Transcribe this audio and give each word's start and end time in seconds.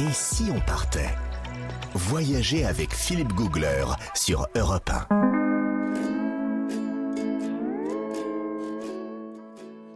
Et 0.00 0.12
si 0.12 0.48
on 0.54 0.60
partait 0.60 1.12
Voyager 1.92 2.64
avec 2.64 2.94
Philippe 2.94 3.32
Googler 3.32 3.84
sur 4.14 4.46
Europe 4.54 4.88
1. 4.90 5.08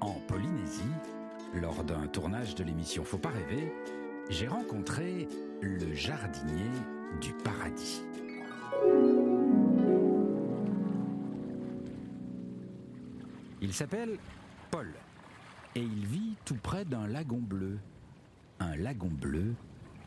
En 0.00 0.14
Polynésie, 0.26 0.80
lors 1.52 1.84
d'un 1.84 2.06
tournage 2.06 2.54
de 2.54 2.64
l'émission 2.64 3.04
Faut 3.04 3.18
pas 3.18 3.28
rêver, 3.28 3.74
j'ai 4.30 4.48
rencontré 4.48 5.28
le 5.60 5.94
jardinier 5.94 6.70
du 7.20 7.34
paradis. 7.34 8.02
Il 13.60 13.74
s'appelle 13.74 14.16
Paul 14.70 14.88
et 15.74 15.82
il 15.82 16.06
vit 16.06 16.36
tout 16.46 16.56
près 16.62 16.86
d'un 16.86 17.06
lagon 17.06 17.40
bleu. 17.40 17.78
Un 18.60 18.76
lagon 18.76 19.10
bleu 19.10 19.54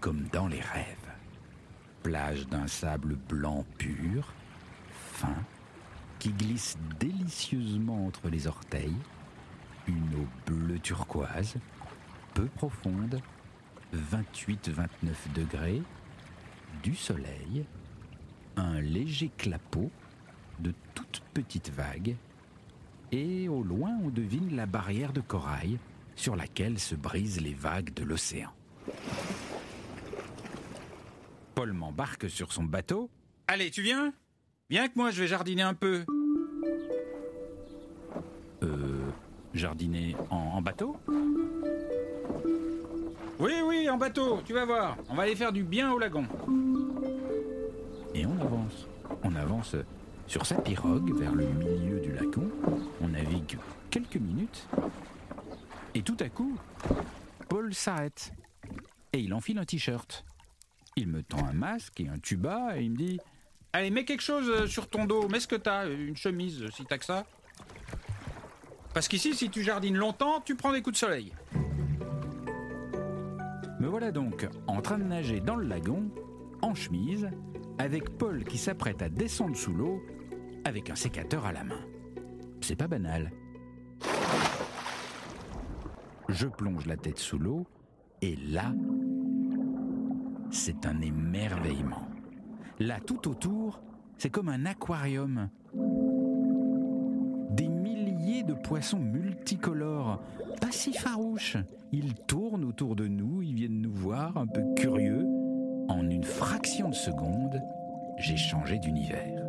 comme 0.04 0.24
dans 0.34 0.50
les 0.50 0.60
rêves. 0.60 1.14
Plage 2.04 2.46
d'un 2.50 2.68
sable 2.68 3.16
blanc 3.16 3.64
pur, 3.78 4.34
fin, 4.92 5.38
qui 6.20 6.34
glisse 6.34 6.78
délicieusement 7.00 8.06
entre 8.06 8.28
les 8.28 8.46
orteils, 8.46 8.98
une 9.88 10.14
eau 10.16 10.28
bleu 10.46 10.78
turquoise, 10.80 11.56
peu 12.34 12.48
profonde, 12.48 13.22
28-29 13.96 14.84
degrés, 15.34 15.82
du 16.84 16.96
soleil, 16.96 17.64
un 18.58 18.82
léger 18.82 19.32
clapot, 19.38 19.90
de 20.60 20.74
toutes 20.96 21.24
petites 21.34 21.70
vagues, 21.70 22.18
et 23.14 23.48
au 23.48 23.64
loin 23.64 23.98
on 24.04 24.10
devine 24.10 24.54
la 24.54 24.66
barrière 24.66 25.14
de 25.14 25.22
corail 25.22 25.80
sur 26.18 26.36
laquelle 26.36 26.78
se 26.78 26.94
brisent 26.94 27.40
les 27.40 27.54
vagues 27.54 27.94
de 27.94 28.04
l'océan. 28.04 28.52
Paul 31.64 31.72
m'embarque 31.72 32.30
sur 32.30 32.52
son 32.52 32.66
bateau. 32.66 33.10
Allez, 33.48 33.72
tu 33.72 33.82
viens? 33.82 34.12
Viens 34.70 34.90
que 34.90 34.96
moi 34.98 35.12
je 35.12 35.22
vais 35.22 35.30
jardiner 35.30 35.62
un 35.62 35.74
peu. 35.74 36.04
Euh, 38.64 39.10
jardiner 39.54 40.14
en, 40.30 40.36
en 40.36 40.62
bateau? 40.62 40.98
Oui, 43.40 43.54
oui, 43.64 43.90
en 43.90 43.96
bateau, 43.96 44.42
tu 44.44 44.52
vas 44.52 44.66
voir. 44.66 44.98
On 45.08 45.16
va 45.16 45.24
aller 45.24 45.38
faire 45.38 45.54
du 45.54 45.64
bien 45.64 45.94
au 45.94 46.00
lagon. 46.00 46.28
Et 48.14 48.26
on 48.26 48.38
avance. 48.42 48.86
On 49.24 49.34
avance 49.34 49.78
sur 50.28 50.46
sa 50.46 50.56
pirogue 50.56 51.18
vers 51.18 51.34
le 51.34 51.46
milieu 51.46 52.02
du 52.02 52.12
lagon. 52.12 52.52
On 53.00 53.08
navigue 53.08 53.58
quelques 53.90 54.18
minutes. 54.18 54.68
Et 55.96 56.02
tout 56.02 56.18
à 56.20 56.28
coup, 56.28 56.58
Paul 57.48 57.74
s'arrête. 57.74 58.34
Et 59.14 59.20
il 59.20 59.34
enfile 59.34 59.60
un 59.60 59.66
t-shirt. 59.66 60.26
Il 60.96 61.08
me 61.08 61.24
tend 61.24 61.46
un 61.46 61.54
masque 61.54 62.00
et 62.00 62.08
un 62.08 62.20
tuba 62.20 62.78
et 62.78 62.84
il 62.84 62.92
me 62.92 62.98
dit 62.98 63.20
Allez, 63.74 63.90
mets 63.90 64.06
quelque 64.06 64.22
chose 64.22 64.48
euh, 64.50 64.68
sur 64.68 64.88
ton 64.88 65.06
dos. 65.06 65.28
Mets 65.28 65.40
ce 65.40 65.48
que 65.48 65.56
t'as, 65.56 65.90
une 65.90 66.16
chemise, 66.16 66.70
si 66.72 66.86
t'as 66.86 67.00
que 67.00 67.06
ça. 67.06 67.26
Parce 68.94 69.08
qu'ici, 69.08 69.34
si 69.34 69.50
tu 69.50 69.64
jardines 69.64 69.98
longtemps, 69.98 70.42
tu 70.42 70.56
prends 70.56 70.72
des 70.72 70.84
coups 70.84 70.94
de 70.94 71.00
soleil. 71.00 71.34
Me 73.80 73.88
voilà 73.88 74.12
donc 74.12 74.48
en 74.68 74.82
train 74.82 75.00
de 75.00 75.04
nager 75.04 75.40
dans 75.40 75.56
le 75.56 75.68
lagon, 75.68 76.12
en 76.62 76.76
chemise, 76.76 77.30
avec 77.80 78.18
Paul 78.18 78.44
qui 78.44 78.60
s'apprête 78.60 79.02
à 79.02 79.10
descendre 79.10 79.58
sous 79.58 79.74
l'eau, 79.74 80.04
avec 80.64 80.92
un 80.92 80.96
sécateur 80.96 81.46
à 81.46 81.52
la 81.52 81.64
main. 81.64 81.82
C'est 82.62 82.76
pas 82.76 82.88
banal. 82.88 83.32
Je 86.30 86.48
plonge 86.48 86.86
la 86.86 86.96
tête 86.96 87.18
sous 87.18 87.40
l'eau, 87.40 87.66
et 88.22 88.36
là, 88.36 88.72
c'est 90.54 90.86
un 90.86 91.02
émerveillement. 91.02 92.08
Là, 92.80 93.00
tout 93.06 93.28
autour, 93.28 93.82
c'est 94.18 94.30
comme 94.30 94.50
un 94.50 94.66
aquarium. 94.66 95.50
Des 97.50 97.68
milliers 97.68 98.44
de 98.44 98.54
poissons 98.54 99.00
multicolores, 99.00 100.22
pas 100.62 100.72
si 100.72 100.94
farouches. 100.94 101.58
Ils 101.92 102.14
tournent 102.14 102.66
autour 102.66 102.96
de 102.96 103.08
nous, 103.08 103.42
ils 103.42 103.56
viennent 103.56 103.82
nous 103.82 103.94
voir, 103.94 104.38
un 104.38 104.48
peu 104.48 104.64
curieux. 104.76 105.28
En 105.90 106.10
une 106.10 106.24
fraction 106.24 106.90
de 106.90 106.96
seconde, 106.96 107.62
j'ai 108.18 108.38
changé 108.38 108.80
d'univers. 108.80 109.44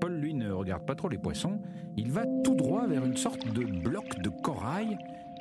Paul, 0.00 0.14
lui, 0.14 0.34
ne 0.34 0.50
regarde 0.50 0.84
pas 0.84 0.94
trop 0.94 1.08
les 1.08 1.18
poissons. 1.18 1.60
Il 1.96 2.12
va 2.12 2.24
tout 2.44 2.54
droit 2.54 2.86
vers 2.86 3.04
une 3.04 3.16
sorte 3.16 3.46
de 3.52 3.64
bloc 3.64 4.20
de 4.20 4.28
corail, 4.28 4.98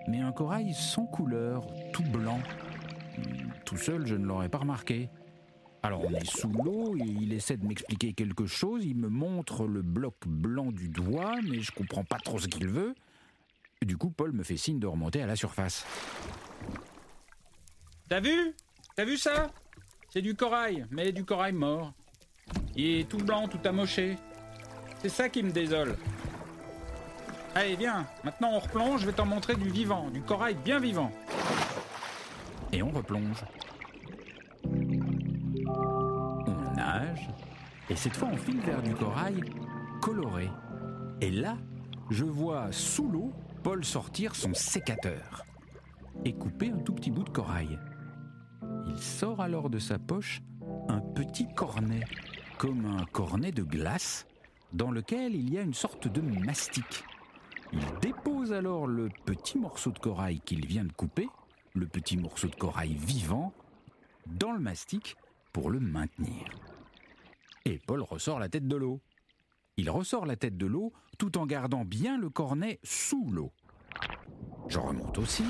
mais 0.08 0.20
un 0.20 0.32
corail 0.32 0.74
sans 0.74 1.06
couleur, 1.06 1.68
tout 1.94 2.04
blanc. 2.04 2.40
Tout 3.66 3.78
seul, 3.78 4.06
je 4.06 4.16
ne 4.16 4.26
l'aurais 4.26 4.50
pas 4.50 4.60
remarqué. 4.60 5.10
Alors 5.82 6.04
on 6.04 6.14
est 6.14 6.26
sous 6.26 6.52
l'eau 6.52 6.96
et 6.98 7.06
il 7.06 7.32
essaie 7.34 7.56
de 7.56 7.66
m'expliquer 7.66 8.14
quelque 8.14 8.46
chose. 8.46 8.86
Il 8.86 8.98
me 8.98 9.08
montre 9.10 9.66
le 9.66 9.82
bloc 9.82 10.16
blanc 10.26 10.72
du 10.72 10.90
doigt, 10.90 11.36
mais 11.44 11.62
je 11.62 11.72
comprends 11.72 12.04
pas 12.04 12.18
trop 12.18 12.40
ce 12.40 12.48
qu'il 12.48 12.68
veut. 12.68 12.96
Du 13.86 13.96
coup, 13.96 14.10
Paul 14.10 14.34
me 14.34 14.44
fait 14.44 14.58
signe 14.58 14.80
de 14.80 14.88
remonter 14.88 15.22
à 15.22 15.26
la 15.26 15.38
surface. 15.38 15.86
T'as 18.10 18.20
vu? 18.20 18.54
T'as 18.96 19.06
vu 19.06 19.18
ça? 19.18 19.52
C'est 20.10 20.22
du 20.22 20.36
corail, 20.36 20.86
mais 20.92 21.12
du 21.12 21.24
corail 21.24 21.54
mort. 21.54 21.94
Il 22.76 23.00
est 23.00 23.10
tout 23.10 23.20
blanc, 23.20 23.48
tout 23.48 23.60
amoché. 23.64 24.18
C'est 25.02 25.10
ça 25.10 25.30
qui 25.30 25.44
me 25.44 25.52
désole. 25.52 25.96
Allez, 27.56 27.76
viens, 27.76 28.06
maintenant 28.24 28.52
on 28.54 28.60
replonge, 28.60 29.02
je 29.02 29.06
vais 29.06 29.14
t'en 29.14 29.26
montrer 29.26 29.56
du 29.56 29.70
vivant, 29.70 30.10
du 30.10 30.22
corail 30.22 30.56
bien 30.56 30.80
vivant. 30.80 31.12
Et 32.72 32.84
on 32.84 32.90
replonge. 32.90 33.44
On 34.64 34.76
nage, 36.76 37.30
et 37.90 37.96
cette 37.96 38.16
fois 38.16 38.30
on 38.32 38.38
file 38.38 38.62
vers 38.62 38.82
du 38.82 38.94
corail 38.94 39.42
coloré. 40.02 40.50
Et 41.22 41.32
là, 41.32 41.58
je 42.10 42.26
vois 42.26 42.72
sous 42.72 43.10
l'eau 43.10 43.34
Paul 43.64 43.84
sortir 43.84 44.36
son 44.36 44.54
sécateur 44.54 45.46
et 46.26 46.34
couper 46.34 46.70
un 46.70 46.80
tout 46.80 46.94
petit 46.94 47.12
bout 47.12 47.24
de 47.24 47.30
corail. 47.30 47.80
Il 48.88 48.98
sort 48.98 49.42
alors 49.42 49.70
de 49.70 49.80
sa 49.80 50.00
poche 50.00 50.42
un 50.88 51.00
petit 51.00 51.48
cornet, 51.54 52.04
comme 52.58 52.86
un 52.86 53.06
cornet 53.06 53.52
de 53.52 53.64
glace, 53.64 54.28
dans 54.74 54.92
lequel 54.92 55.36
il 55.36 55.52
y 55.52 55.58
a 55.58 55.62
une 55.62 55.74
sorte 55.74 56.08
de 56.08 56.22
mastic. 56.22 57.04
Il 57.74 57.86
dépose 58.02 58.54
alors 58.54 58.88
le 58.88 59.10
petit 59.26 59.58
morceau 59.58 59.92
de 59.92 60.00
corail 60.00 60.40
qu'il 60.40 60.66
vient 60.66 60.86
de 60.86 60.92
couper, 60.92 61.28
le 61.74 61.88
petit 61.88 62.18
morceau 62.18 62.48
de 62.48 62.56
corail 62.56 62.94
vivant, 62.96 63.54
dans 64.28 64.52
le 64.52 64.60
mastic 64.60 65.18
pour 65.54 65.70
le 65.70 65.80
maintenir. 65.80 66.46
Et 67.66 67.80
Paul 67.80 68.02
ressort 68.02 68.40
la 68.40 68.50
tête 68.50 68.68
de 68.68 68.76
l'eau. 68.76 69.02
Il 69.78 69.90
ressort 69.90 70.26
la 70.26 70.36
tête 70.36 70.58
de 70.58 70.66
l'eau 70.66 70.94
tout 71.18 71.38
en 71.38 71.46
gardant 71.46 71.86
bien 71.86 72.18
le 72.18 72.30
cornet 72.30 72.80
sous 72.84 73.30
l'eau. 73.32 73.52
Je 74.68 74.80
remonte 74.80 75.18
aussi. 75.18 75.46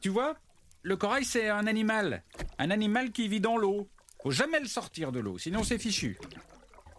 Tu 0.00 0.08
vois, 0.08 0.36
le 0.82 0.96
corail 0.96 1.24
c'est 1.24 1.48
un 1.48 1.66
animal. 1.66 2.22
Un 2.58 2.70
animal 2.70 3.12
qui 3.12 3.28
vit 3.28 3.40
dans 3.40 3.56
l'eau. 3.56 3.88
Faut 4.22 4.30
jamais 4.30 4.60
le 4.60 4.66
sortir 4.66 5.12
de 5.12 5.20
l'eau, 5.20 5.38
sinon 5.38 5.62
c'est 5.62 5.78
fichu. 5.78 6.18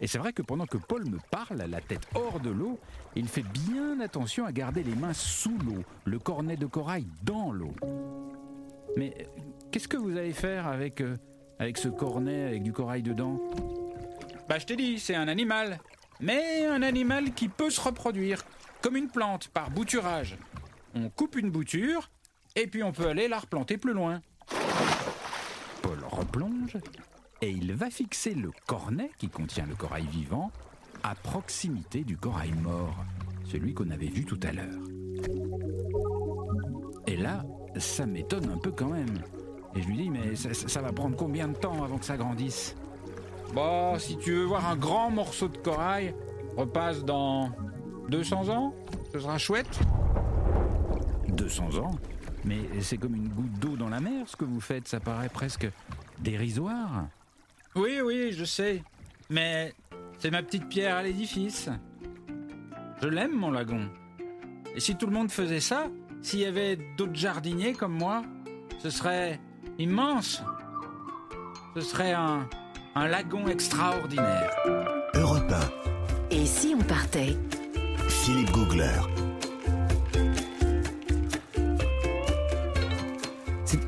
Et 0.00 0.06
c'est 0.06 0.18
vrai 0.18 0.32
que 0.32 0.42
pendant 0.42 0.66
que 0.66 0.76
Paul 0.76 1.04
me 1.06 1.18
parle, 1.30 1.56
la 1.56 1.80
tête 1.80 2.06
hors 2.14 2.40
de 2.40 2.50
l'eau, 2.50 2.78
il 3.14 3.28
fait 3.28 3.42
bien 3.42 4.00
attention 4.00 4.44
à 4.44 4.52
garder 4.52 4.82
les 4.82 4.94
mains 4.94 5.14
sous 5.14 5.56
l'eau, 5.58 5.84
le 6.04 6.18
cornet 6.18 6.56
de 6.56 6.66
corail 6.66 7.06
dans 7.22 7.50
l'eau. 7.50 7.74
Mais 8.96 9.14
euh, 9.20 9.24
qu'est-ce 9.70 9.88
que 9.88 9.96
vous 9.96 10.16
allez 10.16 10.32
faire 10.32 10.66
avec, 10.66 11.00
euh, 11.00 11.16
avec 11.58 11.78
ce 11.78 11.88
cornet 11.88 12.44
avec 12.44 12.62
du 12.62 12.72
corail 12.72 13.02
dedans? 13.02 13.40
Bah 14.48 14.58
je 14.58 14.66
t'ai 14.66 14.76
dit, 14.76 14.98
c'est 14.98 15.14
un 15.14 15.28
animal. 15.28 15.78
Mais 16.20 16.66
un 16.66 16.82
animal 16.82 17.32
qui 17.32 17.48
peut 17.48 17.70
se 17.70 17.80
reproduire, 17.80 18.44
comme 18.80 18.96
une 18.96 19.08
plante, 19.08 19.48
par 19.48 19.70
bouturage. 19.70 20.36
On 20.94 21.10
coupe 21.10 21.36
une 21.36 21.50
bouture, 21.50 22.10
et 22.54 22.66
puis 22.66 22.82
on 22.82 22.92
peut 22.92 23.08
aller 23.08 23.28
la 23.28 23.38
replanter 23.38 23.76
plus 23.76 23.92
loin. 23.92 24.20
Paul 25.82 25.98
replonge, 26.10 26.78
et 27.42 27.50
il 27.50 27.72
va 27.74 27.90
fixer 27.90 28.34
le 28.34 28.50
cornet 28.66 29.10
qui 29.18 29.28
contient 29.28 29.66
le 29.66 29.74
corail 29.74 30.06
vivant 30.06 30.50
à 31.02 31.14
proximité 31.14 32.02
du 32.02 32.16
corail 32.16 32.52
mort, 32.62 33.04
celui 33.44 33.74
qu'on 33.74 33.90
avait 33.90 34.06
vu 34.06 34.24
tout 34.24 34.40
à 34.42 34.52
l'heure. 34.52 34.80
Et 37.06 37.16
là, 37.16 37.44
ça 37.76 38.06
m'étonne 38.06 38.50
un 38.50 38.58
peu 38.58 38.72
quand 38.72 38.88
même. 38.88 39.22
Et 39.74 39.82
je 39.82 39.88
lui 39.88 39.96
dis, 39.96 40.10
mais 40.10 40.34
ça, 40.34 40.80
va 40.80 40.92
prendre 40.92 41.16
combien 41.16 41.48
de 41.48 41.56
temps 41.56 41.84
avant 41.84 41.98
que 41.98 42.04
ça 42.04 42.16
grandisse? 42.16 42.74
Bon, 43.54 43.98
si 43.98 44.16
tu 44.16 44.32
veux 44.32 44.44
voir 44.46 44.66
un 44.68 44.76
grand 44.76 45.10
morceau 45.10 45.48
de 45.48 45.58
corail, 45.58 46.14
repasse 46.56 47.04
dans 47.04 47.50
200 48.08 48.48
ans, 48.48 48.74
ce 49.12 49.20
sera 49.20 49.38
chouette. 49.38 49.78
200 51.28 51.76
ans? 51.76 51.94
Mais 52.44 52.58
c'est 52.80 52.96
comme 52.96 53.14
une 53.14 53.28
goutte 53.28 53.52
d'eau 53.58 53.76
dans 53.76 53.88
la 53.88 54.00
mer, 54.00 54.26
ce 54.26 54.36
que 54.36 54.44
vous 54.44 54.60
faites, 54.60 54.88
ça 54.88 55.00
paraît 55.00 55.28
presque 55.28 55.68
dérisoire. 56.18 57.06
Oui, 57.76 58.00
oui, 58.02 58.32
je 58.32 58.44
sais. 58.44 58.82
Mais 59.28 59.74
c'est 60.18 60.30
ma 60.30 60.42
petite 60.42 60.68
pierre 60.68 60.96
à 60.96 61.02
l'édifice. 61.02 61.68
Je 63.02 63.08
l'aime, 63.08 63.32
mon 63.34 63.50
lagon. 63.50 63.88
Et 64.74 64.80
si 64.80 64.96
tout 64.96 65.06
le 65.06 65.12
monde 65.12 65.30
faisait 65.30 65.60
ça, 65.60 65.88
s'il 66.22 66.40
y 66.40 66.46
avait 66.46 66.76
d'autres 66.96 67.14
jardiniers 67.14 67.74
comme 67.74 67.92
moi, 67.92 68.22
ce 68.78 68.90
serait 68.90 69.38
immense. 69.78 70.42
Ce 71.74 71.82
serait 71.82 72.12
un, 72.12 72.48
un 72.94 73.08
lagon 73.08 73.46
extraordinaire. 73.48 74.50
Europe 75.14 75.52
Et 76.30 76.46
si 76.46 76.74
on 76.74 76.82
partait? 76.82 77.36
1, 78.06 78.08
Philippe 78.08 78.50
Googler. 78.52 79.00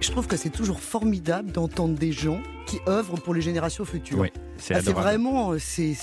Je 0.00 0.10
trouve 0.10 0.26
que 0.26 0.36
c'est 0.36 0.50
toujours 0.50 0.80
formidable 0.80 1.50
d'entendre 1.52 1.94
des 1.98 2.12
gens 2.12 2.40
qui 2.66 2.78
œuvrent 2.88 3.20
pour 3.20 3.34
les 3.34 3.40
générations 3.40 3.84
futures. 3.84 4.20
Oui, 4.20 4.28
c'est 4.56 4.74
Ah, 4.74 4.80
vraiment, 4.92 5.52
euh, 5.52 5.58
c'est 5.58 5.96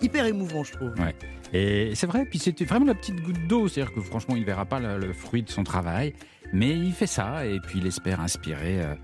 hyper 0.00 0.26
émouvant, 0.26 0.62
je 0.62 0.72
trouve. 0.72 0.92
Ouais. 1.00 1.14
Et 1.52 1.92
c'est 1.96 2.06
vrai, 2.06 2.26
puis 2.26 2.38
c'était 2.38 2.64
vraiment 2.64 2.86
la 2.86 2.94
petite 2.94 3.20
goutte 3.22 3.46
d'eau, 3.48 3.66
c'est-à-dire 3.66 3.92
que 3.92 4.00
franchement, 4.00 4.36
il 4.36 4.42
ne 4.42 4.46
verra 4.46 4.66
pas 4.66 4.78
le, 4.78 4.98
le 4.98 5.12
fruit 5.12 5.42
de 5.42 5.50
son 5.50 5.64
travail, 5.64 6.14
mais 6.52 6.70
il 6.70 6.92
fait 6.92 7.08
ça, 7.08 7.44
et 7.44 7.58
puis 7.60 7.80
il 7.80 7.86
espère 7.86 8.20
inspirer 8.20 8.80
euh, 8.82 8.94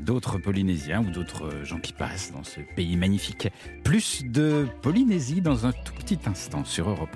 d'autres 0.00 0.36
Polynésiens 0.38 1.00
ou 1.00 1.10
d'autres 1.10 1.46
euh, 1.46 1.64
gens 1.64 1.78
qui 1.78 1.94
passent 1.94 2.30
dans 2.32 2.44
ce 2.44 2.60
pays 2.76 2.96
magnifique. 2.98 3.48
Plus 3.84 4.22
de 4.24 4.66
Polynésie 4.82 5.40
dans 5.40 5.64
un 5.64 5.72
tout 5.72 5.94
petit 5.94 6.18
instant 6.26 6.64
sur 6.66 6.90
Europe 6.90 7.08